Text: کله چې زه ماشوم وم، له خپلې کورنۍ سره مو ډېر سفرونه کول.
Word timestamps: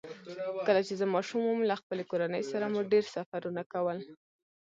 کله 0.67 0.81
چې 0.87 0.93
زه 0.99 1.05
ماشوم 1.15 1.41
وم، 1.45 1.59
له 1.69 1.75
خپلې 1.81 2.03
کورنۍ 2.11 2.43
سره 2.51 2.65
مو 2.73 2.81
ډېر 2.91 3.03
سفرونه 3.15 3.61
کول. 3.71 3.97